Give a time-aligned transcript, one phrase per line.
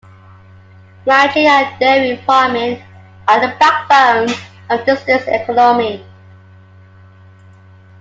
[1.05, 2.81] Ranching and dairy farming
[3.27, 4.31] are the backbone
[4.71, 6.03] of the district's economy.